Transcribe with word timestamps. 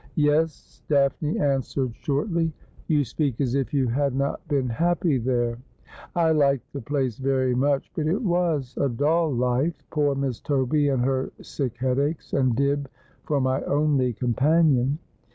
'Yes,' 0.15 0.81
Daphne 0.89 1.37
answered 1.37 1.93
shortly.' 1.95 2.51
You 2.87 3.05
speak 3.05 3.39
as 3.39 3.53
if 3.53 3.71
you 3.71 3.85
had 3.87 4.15
not 4.15 4.41
been 4.47 4.67
happy 4.67 5.19
there.'' 5.19 5.59
I 6.15 6.31
liked 6.31 6.73
the 6.73 6.81
place 6.81 7.19
very 7.19 7.53
much; 7.53 7.91
but 7.95 8.07
it 8.07 8.19
was 8.23 8.75
a 8.77 8.89
dull 8.89 9.31
life. 9.31 9.75
Poor 9.91 10.15
Miss 10.15 10.39
Toby 10.41 10.87
and 10.87 11.03
her 11.03 11.31
sick 11.43 11.77
headaches, 11.77 12.33
and 12.33 12.55
Dibb 12.55 12.87
for 13.25 13.39
my 13.39 13.61
only 13.65 14.11
com 14.13 14.33
panion.' 14.33 14.97